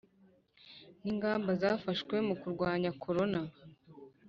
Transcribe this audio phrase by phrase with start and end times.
[1.01, 3.41] n ingamba zafashwe mu kurwanya korona